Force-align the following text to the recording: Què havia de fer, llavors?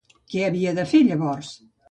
Què 0.35 0.41
havia 0.47 0.73
de 0.79 0.87
fer, 0.95 1.03
llavors? 1.11 1.53